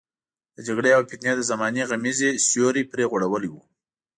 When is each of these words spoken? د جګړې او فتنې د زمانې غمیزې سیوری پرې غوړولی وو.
د 0.55 0.57
جګړې 0.67 0.89
او 0.97 1.01
فتنې 1.09 1.31
د 1.35 1.41
زمانې 1.51 1.81
غمیزې 1.89 2.29
سیوری 2.49 2.83
پرې 2.91 3.03
غوړولی 3.11 3.49
وو. 3.51 3.61